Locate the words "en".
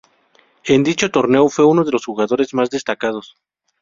0.65-0.83